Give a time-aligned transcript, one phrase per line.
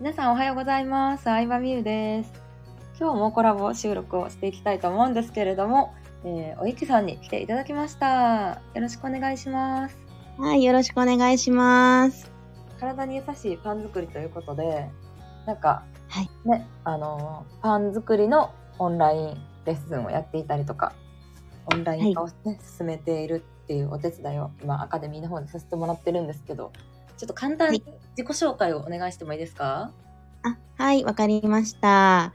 [0.00, 1.24] 皆さんおはようございます。
[1.24, 2.32] 相葉美優です。
[3.00, 5.92] 今日もコラボ収録をしていきたいと思うんですけれども、
[6.24, 8.62] えー、おゆきさんに来ていただきました。
[8.74, 9.98] よろしくお願いします。
[10.38, 12.30] はい、よろしくお願いします。
[12.78, 14.88] 体に優しいパン作りということで、
[15.46, 20.92] なんか、はいね、あのーパン作りのオンラインレッスンをやっていたりとか、
[21.72, 26.72] オンライン化を、ね進めているっていうお手伝いを今アカデミーの方でさせてもらってるんですけど、
[27.18, 27.84] ちょっと簡単に
[28.16, 29.92] 自己紹介をお願いしてもいいですか、
[30.44, 32.32] あ、はい、わかりました。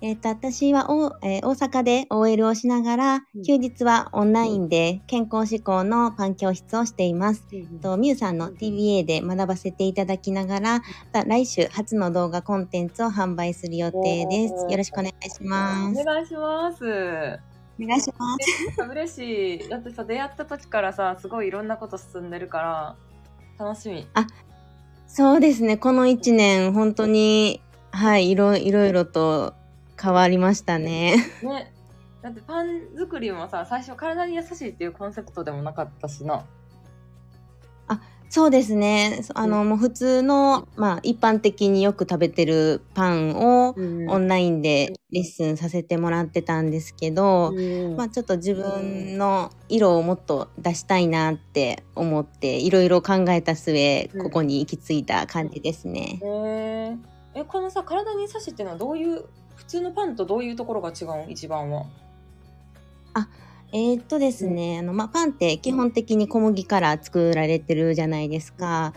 [0.00, 7.46] えっ、と、私はお、えー大阪で OL をしながらうん、休日はオンラインで健康志向のパン教室をしています。
[7.80, 14.54] と、みゆさんの TBA で学ばせていただきながら、また来週初の動画コンテンツを販売する予定です。
[14.68, 16.00] よろしくお願いします。
[16.00, 16.84] お願いします。
[16.84, 18.36] お願いしま
[18.76, 18.82] す。
[18.90, 19.68] 嬉しい。
[19.70, 22.96] だってさ、出会った時からさ、すごいいろんなこと進んでるから、
[23.58, 24.06] 楽しみ。
[25.06, 27.60] そうですね、この一年、本当に、
[27.92, 29.54] はい、いろいろいろと
[30.00, 31.16] 変わりましたね。
[31.42, 31.72] ね。
[32.20, 36.44] だってパン作りもさ、最初体に優しいっていうコンセプトでもなかったしな。
[38.30, 39.20] そうですね。
[39.22, 56.18] そあの、もう普通の、まあ、一般的によく食べてるパンをうんオンラインでレッスンさせてもらってたんですけど、うんまあ、ちょっと自分の色をもっと出したいなって思って、いろいろ考えた末、うんここに行き着いた感じですね。
[57.36, 61.30] え、このさ、体に優しいっていうのはどういう、普通のパンとどういうところが違うん？
[61.30, 61.86] 一番は。
[63.72, 68.92] えーっとですね、あの、まあ、パンって基本的に小麦から作られてるじゃないですか。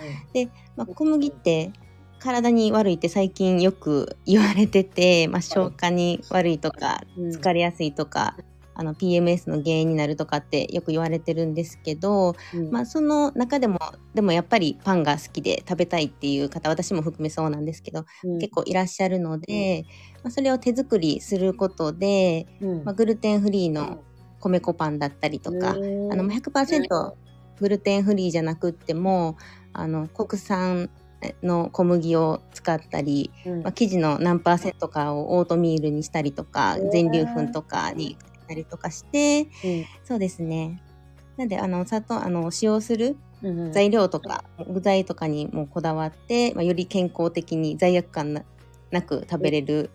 [0.75, 1.71] まあ、小麦って
[2.19, 7.29] 体に悪いって最近よく言われてて、まあ、消化に悪いとかうん。
[7.29, 8.35] 疲れやすいとか、
[8.79, 12.71] あの PMS の原因になるとかってよく言われてるんですけど、うん。
[12.71, 13.79] まあ、その中でも
[14.13, 18.39] でもやっぱりパンが好きで食べたいっていう方私も含めそうなんですけど、うん。
[18.39, 19.85] 結構いらっしゃるので、
[20.23, 22.83] まあ、それを手作りすることで、うん。
[22.83, 24.03] まあ、グルテンフリーの
[24.39, 27.17] 米粉パンだったりとか、うんあのまあ100%
[27.59, 29.37] グルテンフリーじゃなくっても
[29.73, 30.89] あの国産
[31.41, 33.63] の小麦を使ったり、うん。
[33.63, 38.17] まあ、生地の何パーセントかをオートミールにしたりとか全粒粉とかにし
[38.47, 39.85] たりとかしてうん。
[40.03, 40.81] そうですね。
[41.37, 43.71] なんであの砂糖あの使用するうんうん。
[43.71, 48.43] 材料とか具材とかにもこだわって、まあ、より健康的に罪悪感な
[48.89, 49.91] なく食べれる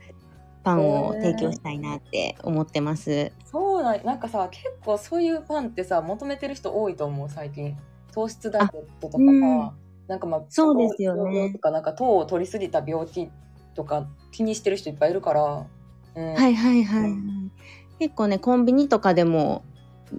[0.63, 3.33] パンを提供したいなって思ってます。
[3.83, 7.77] なんなんかさ結構そういうパンってさ求めてる人多いと思う最近。
[8.13, 8.71] 糖質ダイエッ
[9.01, 9.71] トとかさ、うん。
[10.07, 11.51] なんかまあそうですよね。
[11.53, 13.31] とかなんか糖を取りすぎた病気
[13.75, 15.67] とか気にしてる人いっぱいいるから、
[16.15, 17.17] うん、はいはいはい、う
[17.99, 19.65] 結構ねコンビニとかでも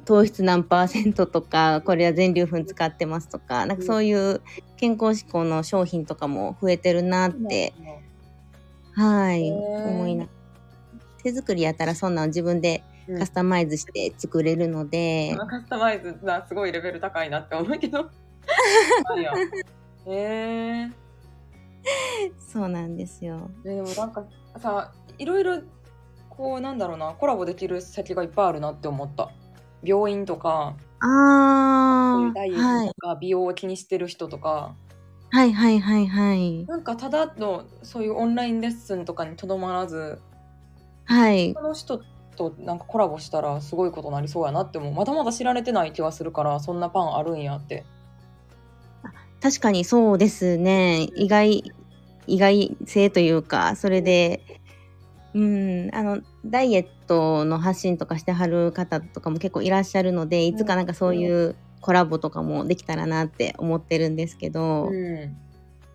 [0.06, 4.42] 糖質何パーセントとかこれは全粒粉使ってますとかなんかそういう
[4.78, 7.74] 健康志向の商品とかも増えてるなって、
[8.96, 10.28] はい思いな
[11.24, 18.10] 手作りやったらそんなん自分でうんカスタマイズして作れるので、カスタマイズなすごいレベル高いなって思うけど。
[20.06, 20.12] へ
[20.88, 20.92] え
[22.40, 23.50] そうなんですよ。
[23.64, 24.26] でもなんか
[24.58, 25.62] さいろいろ
[26.30, 29.32] こうなんだろうなコラボできる先がいっぱいあるなって思った。
[29.84, 31.10] 病院とかそう
[32.24, 34.76] いあうダイエーはいットとか美容を気にしてる人とか、
[35.32, 36.66] はいはいはいはい。
[36.66, 40.22] なんかただのそういうオンラインレッスンとかにとどまらず
[41.06, 41.54] はい。
[41.54, 42.02] 他の人
[42.36, 44.94] となんかコラボしたらすごいことになりそうやなって思う。
[44.94, 47.86] まだまだ知られてない気がするからそんなパンあるんやって。
[49.42, 51.08] 確かにそうですね。
[51.16, 51.74] 意外
[52.28, 54.42] 意外性というかそれで
[55.34, 65.36] うんあのダイエットの発信とかしてはる方とかも結構いらっしゃるのでいつかなんかそういうコラボとかもできたらなって思ってるんですけど、うん。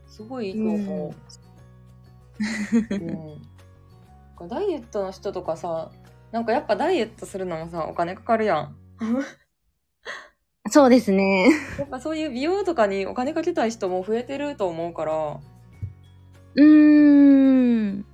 [0.06, 1.14] すごいいいと思う、
[2.90, 4.48] うん。
[4.48, 5.90] ダイエットの人とかさ
[6.32, 8.76] なんかやっぱダイエットするのもさお金かかるやん。
[10.70, 11.48] そうですね。
[11.78, 15.40] やっぱそういう美容とかにお金かけたい人も増えてると思うから。
[16.54, 18.04] うーん。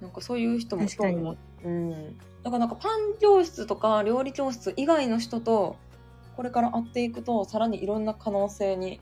[0.00, 5.76] なんかそういう人も確かにうん、だからなんかパン教室とか料理教室以外の人と
[6.36, 8.98] これから会っていくとさらにいろんな可能性に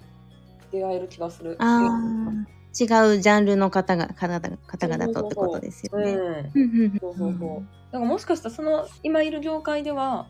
[0.72, 1.56] 出会える気がする。
[1.60, 2.84] あー違
[3.16, 6.16] うジャンルの方が方々方々とってことですよね。
[7.90, 10.26] からもしかしたらその今いる業界では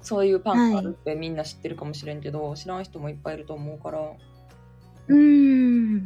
[0.00, 4.00] そういうパンがあるってみんな知ってるかもしれんけど、知らん人もいっぱいいると思うから。
[4.00, 6.04] うーん。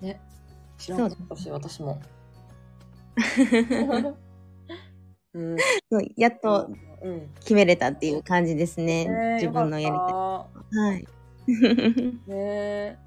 [0.00, 0.20] ね。
[0.78, 2.00] 知らんかったし私も。
[5.32, 5.56] うん、
[5.90, 6.68] そうやっと
[7.02, 9.06] うん、決めれたっていう感じですね。
[9.06, 10.14] ねえ自分のやりたい。
[10.78, 11.04] はい。
[11.04, 11.50] た
[12.30, 12.98] ねえ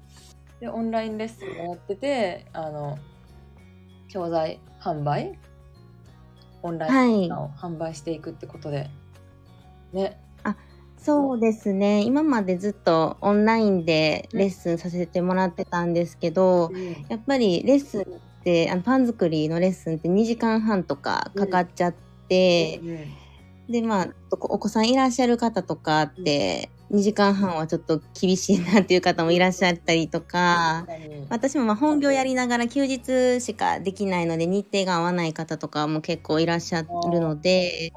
[0.64, 2.98] でオンラインレッスンをやっててあの
[4.08, 5.38] 教材販売？
[6.62, 8.88] オンラインを販売していくってことで、
[9.92, 10.18] ね。
[10.96, 12.00] そうですね。
[12.00, 16.70] 今までずっとオンラインでレッスンさせてもらってたんですけど、
[17.10, 18.04] やっぱりレッスンっ
[18.42, 21.94] てあのパン作りのレッスンって2時間半とかかかっちゃっ
[22.26, 22.80] て、
[23.68, 30.86] でまあお子さんいらっしゃる方とかって2時間半はちょっと厳しいなっていう方もいらっしゃったりとか、
[31.28, 36.88] 私もまあ本業やりながら休日しかできないので日程が合わない方とかも結構いらっしゃる
[37.20, 37.92] ので。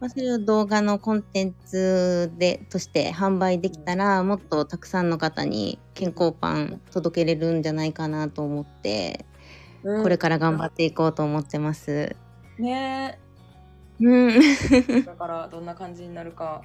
[0.00, 9.26] まあ、それを動画のコンテンツでとして販売できたらもっとたくさんの方に健康パン届けれるんじゃないかなと思って、
[9.82, 12.16] うん、これから頑張っていこうと思ってます。
[12.58, 13.18] ね
[14.00, 14.04] え。
[14.04, 15.04] うん。
[15.04, 16.62] だからどんな感じになるか。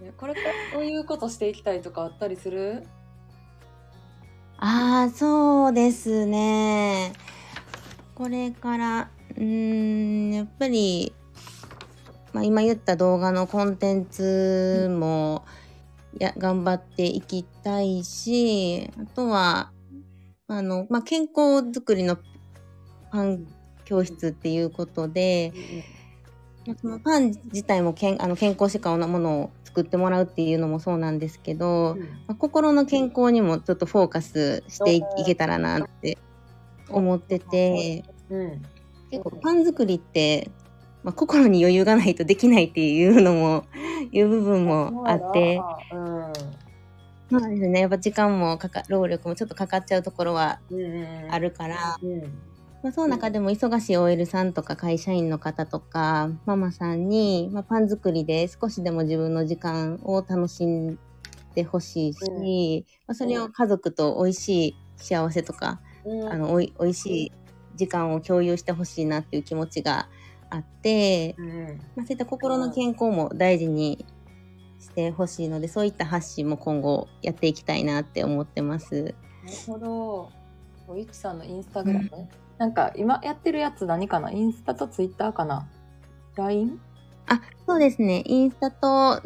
[0.00, 2.86] ね、これからどういうことしていきたいとかあったりする？
[4.58, 7.12] ああそうですね。
[8.14, 11.14] これからうんやっぱり
[12.32, 15.44] まあ、今言った動画のコンテンツも
[16.16, 19.72] や頑張っていきたいし、あとは、
[20.46, 22.18] あの、まあ、健康づくりの
[23.10, 23.46] パン
[23.84, 25.52] 教室っていうことで、
[26.80, 31.96] そのパン自体もけんあの健康志向なものを作ってもらうっていうのもそうなんですけど、
[32.26, 36.18] まあ、心の健康にもちょっとフォーカスしていけたらなって
[36.88, 38.04] 思ってて、
[39.10, 40.50] 結構パン作りって
[41.02, 43.64] まあ、心に余裕がないとできないっていうのも
[44.12, 45.60] いう部分もあって、
[45.92, 47.80] うん、そうですね。
[47.80, 50.60] やっぱ時間もかか労力もちょっとかかっちゃうところは
[51.30, 52.22] あるから、うん、
[52.82, 60.98] まあ、その中でも忙しい OL さんとか会社員の方とかママさんに、まあ、パン作りで少しでも自分の時間を楽しん
[61.54, 65.80] でほしいし、うん、まあ、それを家族と美味しい幸せとか、
[66.30, 67.32] あのおいおいしい
[67.76, 70.08] 時間を共有してほしいなっていう気持ちが
[70.48, 74.04] あって、うん、まあ、そういった心の健康も大事に
[74.78, 79.14] してほしいので、そういった発信も今後やっていきたいなって思ってます。
[79.44, 80.39] なるほど。
[80.90, 82.28] おいちさんのインスタグラム、うん、
[82.58, 84.32] なんか今やってるやつ何かな？
[84.32, 85.68] インスタとツイッターかな
[86.34, 86.80] ?LINE?
[87.26, 88.24] あ、そうですね。
[88.26, 89.22] インスタと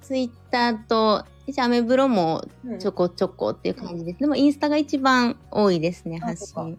[0.00, 2.44] ツイッターと、一応アメブロも
[2.78, 4.14] ちょこちょこっていう感じです。
[4.14, 6.76] うん、でもインスタが一番多いですね、発信。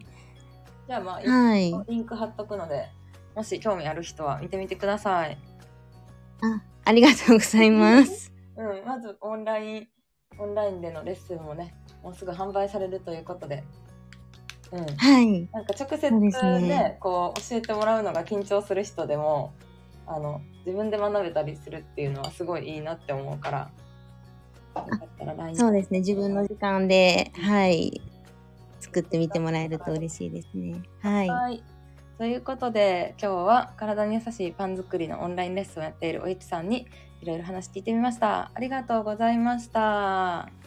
[0.88, 2.88] じゃあまあ、はい、リンク貼っとくので、
[3.36, 5.36] もし興味ある人は見てみてください。
[6.40, 8.32] あ、ありがとうございます。
[8.56, 9.88] うん、まずオンライン、
[10.38, 13.62] オンラインでのレッスンもね、もうすぐ販売されるということで。
[14.72, 14.96] うん。
[14.96, 15.48] はい。
[15.52, 19.52] なんか直接で、ね、こう教えてもらうのが緊張する人でも、
[20.06, 23.70] あの、自分で学べたりするっていうのはすごいいいなって思うから。
[25.54, 28.00] そうですね自分の時間ではい
[28.78, 31.62] 作ってみてもらえると嬉しいですねはい、はい
[32.18, 36.86] ということで今日は体に優しいパン作りのオンラインレッスンをやっているおいちさんに
[37.22, 38.50] いろいろ話聞いてみました。
[38.54, 40.59] ありがとうございました。